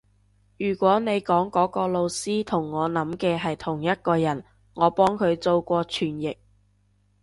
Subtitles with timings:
[0.57, 4.43] 如果你講嗰個老師同我諗嘅係同一個人，
[4.73, 6.37] 我幫佢做過傳譯